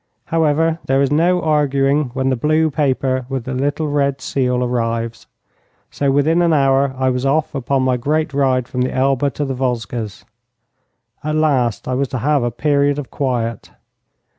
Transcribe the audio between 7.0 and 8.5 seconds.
was off upon my great